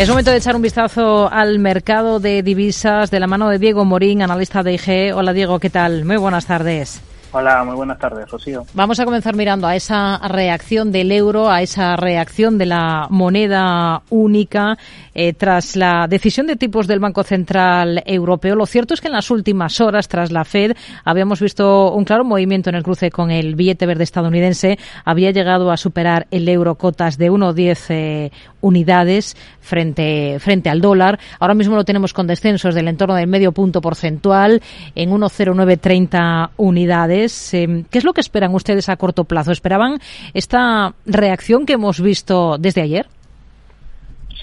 [0.00, 3.84] Es momento de echar un vistazo al mercado de divisas de la mano de Diego
[3.84, 5.14] Morín, analista de IG.
[5.14, 6.06] Hola Diego, ¿qué tal?
[6.06, 7.02] Muy buenas tardes.
[7.32, 8.64] Hola, muy buenas tardes, Rocío.
[8.74, 14.02] Vamos a comenzar mirando a esa reacción del euro, a esa reacción de la moneda
[14.10, 14.76] única
[15.14, 18.56] eh, tras la decisión de tipos del Banco Central Europeo.
[18.56, 20.72] Lo cierto es que en las últimas horas, tras la Fed,
[21.04, 24.76] habíamos visto un claro movimiento en el cruce con el billete verde estadounidense.
[25.04, 31.18] Había llegado a superar el euro cotas de 1,10 eh, unidades frente, frente al dólar.
[31.38, 34.62] Ahora mismo lo tenemos con descensos del entorno del medio punto porcentual
[34.94, 37.54] en 1,0930 unidades.
[37.54, 39.52] Em, ¿Qué es lo que esperan ustedes a corto plazo?
[39.52, 40.00] ¿Esperaban
[40.34, 43.06] esta reacción que hemos visto desde ayer?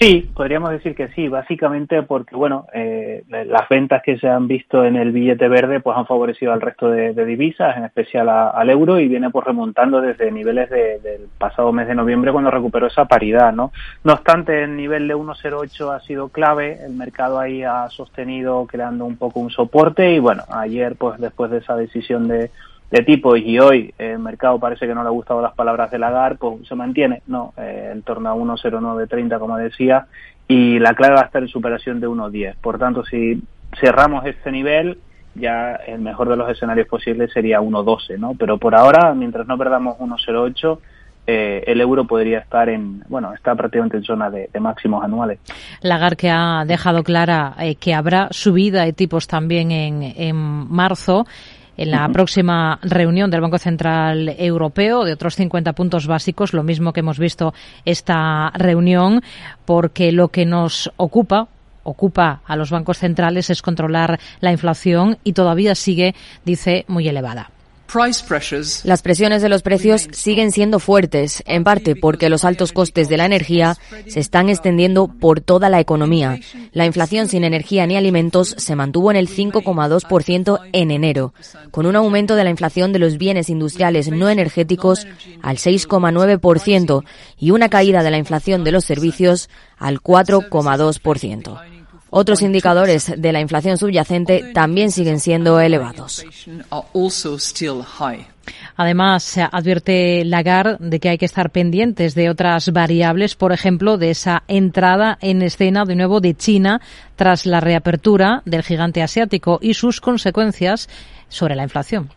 [0.00, 4.84] Sí, podríamos decir que sí, básicamente porque, bueno, eh, las ventas que se han visto
[4.84, 9.00] en el billete verde pues han favorecido al resto de, divisas, en especial al euro,
[9.00, 13.52] y viene pues remontando desde niveles del pasado mes de noviembre cuando recuperó esa paridad,
[13.52, 13.72] ¿no?
[14.04, 19.04] No obstante, el nivel de 1.08 ha sido clave, el mercado ahí ha sostenido creando
[19.04, 22.52] un poco un soporte y, bueno, ayer pues después de esa decisión de
[22.90, 25.98] de tipo y hoy el mercado parece que no le ha gustado las palabras de
[25.98, 30.06] Lagarde, pues se mantiene, no, eh, en torno a 1,0930 como decía,
[30.46, 32.56] y la clave va a estar en superación de 1,10.
[32.60, 33.42] Por tanto, si
[33.78, 34.98] cerramos este nivel,
[35.34, 38.34] ya el mejor de los escenarios posibles sería 1,12, ¿no?
[38.38, 40.78] Pero por ahora, mientras no perdamos 1,08,
[41.26, 45.38] eh, el euro podría estar en, bueno, está prácticamente en zona de, máximos anuales.
[45.82, 51.26] Lagarde que ha dejado clara eh, que habrá subida de tipos también en, en marzo
[51.78, 56.92] en la próxima reunión del Banco Central Europeo de otros 50 puntos básicos, lo mismo
[56.92, 57.54] que hemos visto
[57.84, 59.22] esta reunión,
[59.64, 61.48] porque lo que nos ocupa
[61.84, 67.50] ocupa a los bancos centrales es controlar la inflación y todavía sigue, dice, muy elevada.
[68.84, 73.16] Las presiones de los precios siguen siendo fuertes, en parte porque los altos costes de
[73.16, 73.76] la energía
[74.06, 76.38] se están extendiendo por toda la economía.
[76.72, 81.32] La inflación sin energía ni alimentos se mantuvo en el 5,2% en enero,
[81.70, 85.06] con un aumento de la inflación de los bienes industriales no energéticos
[85.42, 87.04] al 6,9%
[87.38, 89.48] y una caída de la inflación de los servicios
[89.78, 91.77] al 4,2%.
[92.10, 96.24] Otros indicadores de la inflación subyacente también siguen siendo elevados.
[98.76, 103.98] Además, se advierte Lagarde de que hay que estar pendientes de otras variables, por ejemplo,
[103.98, 106.80] de esa entrada en escena de nuevo de China
[107.16, 110.88] tras la reapertura del gigante asiático y sus consecuencias
[111.28, 112.10] sobre la inflación.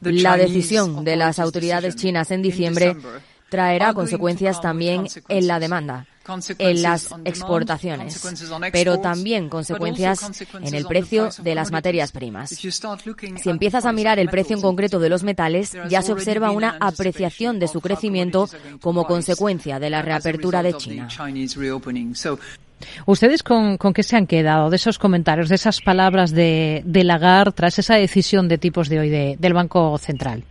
[0.00, 2.96] La decisión de las autoridades chinas en diciembre
[3.48, 6.06] traerá consecuencias también en la demanda
[6.58, 8.22] en las exportaciones,
[8.72, 12.50] pero también consecuencias en el precio de las materias primas.
[12.50, 16.76] Si empiezas a mirar el precio en concreto de los metales, ya se observa una
[16.80, 18.48] apreciación de su crecimiento
[18.80, 21.08] como consecuencia de la reapertura de China.
[23.06, 27.52] ¿Ustedes con, qué se han quedado de esos comentarios, de esas palabras de, de Lagarde
[27.52, 30.44] tras esa decisión de tipos de hoy del Banco Central?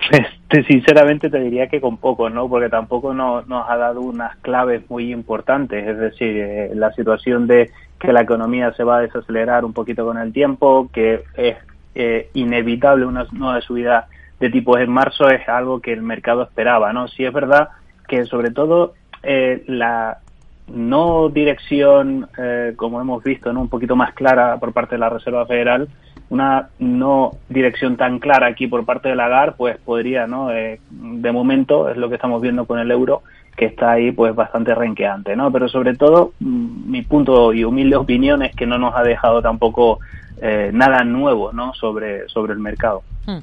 [0.50, 2.48] Sinceramente te diría que con poco, ¿no?
[2.48, 5.86] Porque tampoco nos ha dado unas claves muy importantes.
[5.86, 10.04] Es decir, eh, la situación de que la economía se va a desacelerar un poquito
[10.04, 11.56] con el tiempo, que es
[11.94, 14.08] eh, inevitable una nueva subida
[14.40, 17.06] de tipos en marzo, es algo que el mercado esperaba, ¿no?
[17.06, 17.68] Sí es verdad
[18.08, 20.18] que sobre todo eh, la
[20.66, 22.28] no dirección,
[22.76, 23.60] como hemos visto, ¿no?
[23.60, 25.88] un poquito más clara por parte de la Reserva Federal,
[26.30, 30.52] una no dirección tan clara aquí por parte de Lagarde, pues podría, ¿no?
[30.52, 33.22] Eh, de momento es lo que estamos viendo con el euro,
[33.56, 35.50] que está ahí pues bastante renqueante, ¿no?
[35.52, 39.42] Pero sobre todo mm, mi punto y humilde opinión es que no nos ha dejado
[39.42, 39.98] tampoco
[40.42, 41.74] eh, nada nuevo, ¿no?
[41.74, 43.02] Sobre, sobre el mercado.
[43.26, 43.40] Hmm.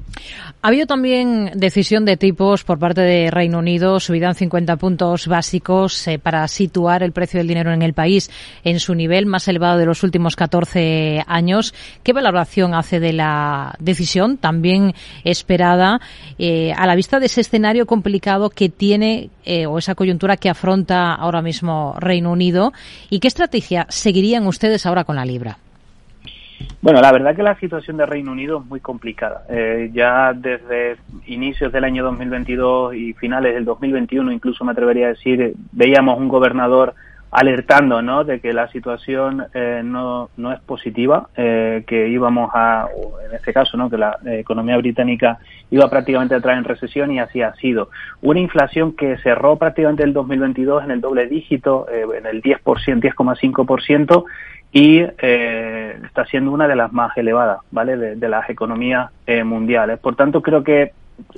[0.63, 5.27] Ha habido también decisión de tipos por parte de Reino Unido, subida en 50 puntos
[5.27, 8.31] básicos eh, para situar el precio del dinero en el país
[8.63, 11.75] en su nivel más elevado de los últimos 14 años.
[12.01, 16.01] ¿Qué valoración hace de la decisión, también esperada,
[16.39, 19.29] eh, a la vista de ese escenario complicado que tiene
[19.69, 22.73] o esa coyuntura que afronta ahora mismo Reino Unido?
[23.09, 25.59] ¿Y qué estrategia seguirían ustedes ahora con la libra?
[26.81, 29.43] Bueno, la verdad que la situación de Reino Unido es muy complicada.
[29.49, 35.09] Eh, ya desde inicios del año 2022 y finales del 2021, incluso me atrevería a
[35.09, 36.93] decir, veíamos un gobernador
[37.29, 38.23] alertando ¿no?
[38.23, 42.87] de que la situación eh, no, no es positiva, eh, que íbamos a,
[43.27, 43.89] en este caso, ¿no?
[43.89, 45.39] que la economía británica
[45.69, 47.89] iba prácticamente a entrar en recesión y así ha sido.
[48.21, 54.23] Una inflación que cerró prácticamente el 2022 en el doble dígito, en el 10%, 10,5%,
[54.71, 58.15] y eh, está siendo una de las más elevadas, ¿vale?
[58.15, 59.99] De, las economías eh, mundiales.
[59.99, 60.91] Por tanto, creo que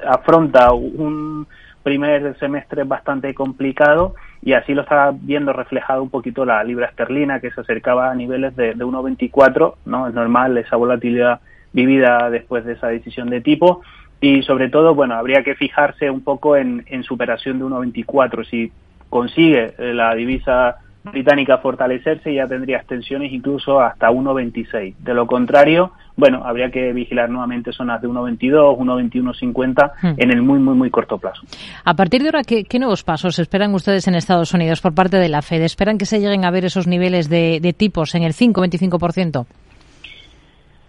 [0.05, 1.47] afronta un
[1.83, 7.39] primer semestre bastante complicado y así lo está viendo reflejado un poquito la libra esterlina
[7.39, 10.07] que se acercaba a niveles de, de 1,24, ¿no?
[10.07, 11.39] Es normal esa volatilidad
[11.71, 13.81] vivida después de esa decisión de tipo
[14.21, 18.45] y sobre todo, bueno, habría que fijarse un poco en, en superación de 1,24.
[18.49, 18.71] Si
[19.09, 20.77] consigue eh, la divisa
[21.11, 24.95] británica fortalecerse, ya tendría extensiones incluso hasta 1,26.
[24.97, 30.07] De lo contrario, bueno, habría que vigilar nuevamente zonas de 1,22, 1,21,50 hmm.
[30.17, 31.41] en el muy, muy, muy corto plazo.
[31.85, 35.29] A partir de ahora, ¿qué, nuevos pasos esperan ustedes en Estados Unidos por parte de
[35.29, 35.61] la Fed?
[35.61, 39.45] ¿Esperan que se lleguen a ver esos niveles de, de tipos en el 5-25%?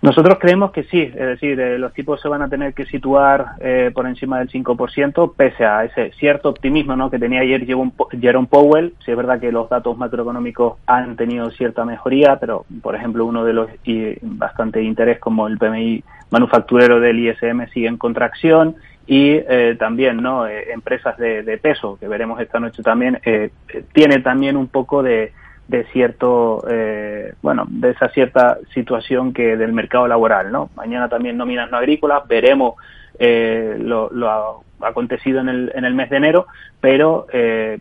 [0.02, 3.56] Nosotros creemos que sí, es decir, eh, los tipos se van a tener que situar
[3.60, 7.10] eh, por encima del 5%, pese a ese cierto optimismo ¿no?
[7.10, 8.94] que tenía ayer Jerome Powell.
[9.04, 13.44] Sí es verdad que los datos macroeconómicos han tenido cierta mejoría, pero, por ejemplo, uno
[13.44, 18.76] de los y bastante interés como el PMI manufacturero del ISM sigue en contracción
[19.06, 23.20] y eh, también no empresas de, de, peso, que veremos esta noche también,
[23.92, 25.32] tiene también un poco de
[25.70, 30.68] de cierto, eh, bueno, de esa cierta situación que del mercado laboral, ¿no?
[30.74, 32.74] Mañana también nóminas no agrícolas, veremos
[33.20, 36.46] eh, lo, lo acontecido en el, en el mes de enero,
[36.80, 37.78] pero eh,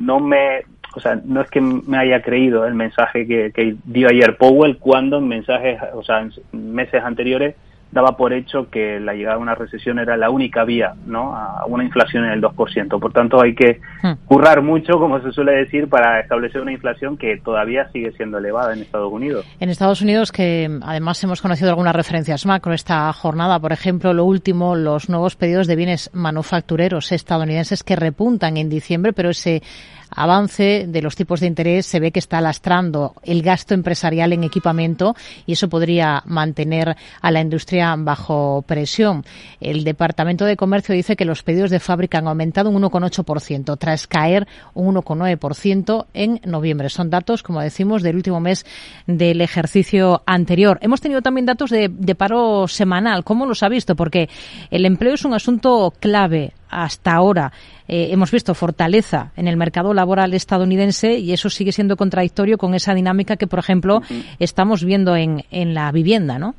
[0.00, 0.62] no me,
[0.94, 4.78] o sea, no es que me haya creído el mensaje que, que dio ayer Powell
[4.78, 6.32] cuando en mensajes, o sea, en
[6.74, 7.54] meses anteriores
[7.92, 11.34] daba por hecho que la llegada a una recesión era la única vía ¿no?
[11.34, 13.00] a una inflación en el 2%.
[13.00, 14.26] Por tanto, hay que hmm.
[14.26, 18.72] currar mucho, como se suele decir, para establecer una inflación que todavía sigue siendo elevada
[18.72, 19.46] en Estados Unidos.
[19.58, 24.24] En Estados Unidos, que además hemos conocido algunas referencias macro esta jornada, por ejemplo, lo
[24.24, 29.62] último, los nuevos pedidos de bienes manufactureros estadounidenses que repuntan en diciembre, pero ese
[30.10, 34.44] avance de los tipos de interés se ve que está lastrando el gasto empresarial en
[34.44, 35.14] equipamiento
[35.46, 39.24] y eso podría mantener a la industria bajo presión.
[39.60, 44.06] El Departamento de Comercio dice que los pedidos de fábrica han aumentado un 1,8% tras
[44.06, 46.88] caer un 1,9% en noviembre.
[46.88, 48.66] Son datos, como decimos, del último mes
[49.06, 50.78] del ejercicio anterior.
[50.82, 53.24] Hemos tenido también datos de, de paro semanal.
[53.24, 53.96] ¿Cómo los ha visto?
[53.96, 54.28] Porque
[54.70, 57.52] el empleo es un asunto clave hasta ahora
[57.88, 62.74] eh, hemos visto fortaleza en el mercado laboral estadounidense y eso sigue siendo contradictorio con
[62.74, 64.02] esa dinámica que, por ejemplo,
[64.38, 66.54] estamos viendo en, en la vivienda, ¿no?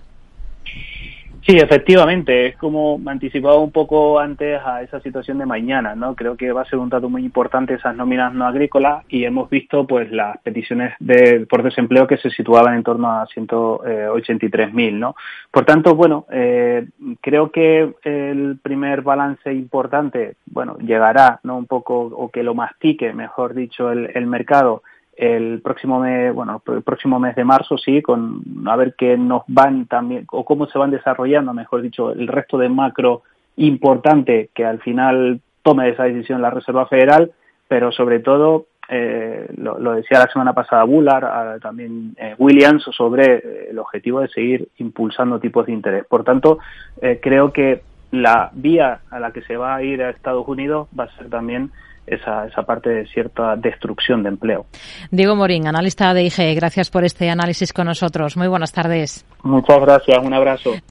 [1.43, 6.15] Sí, efectivamente, es como me anticipaba un poco antes a esa situación de mañana, ¿no?
[6.15, 9.49] Creo que va a ser un dato muy importante esas nóminas no agrícolas y hemos
[9.49, 15.15] visto pues las peticiones de por desempleo que se situaban en torno a 183.000, ¿no?
[15.49, 16.87] Por tanto, bueno, eh,
[17.21, 21.57] creo que el primer balance importante, bueno, llegará, ¿no?
[21.57, 24.83] Un poco o que lo mastique, mejor dicho, el, el mercado
[25.21, 29.43] el próximo mes, bueno, el próximo mes de marzo, sí, con a ver qué nos
[29.47, 33.21] van también, o cómo se van desarrollando, mejor dicho, el resto de macro
[33.57, 37.31] importante que al final tome esa decisión la Reserva Federal,
[37.67, 43.67] pero sobre todo, eh, lo, decía la semana pasada Bullard, también eh, Williams, sobre eh,
[43.69, 46.05] el objetivo de seguir impulsando tipos de interés.
[46.05, 46.57] Por tanto,
[47.21, 51.03] creo que la vía a la que se va a ir a Estados Unidos va
[51.03, 51.71] a ser también
[52.07, 54.65] esa, esa parte de cierta destrucción de empleo.
[55.11, 58.37] Diego Morín, analista de IG, gracias por este análisis con nosotros.
[58.37, 59.25] Muy buenas tardes.
[59.43, 60.71] Muchas gracias, un abrazo.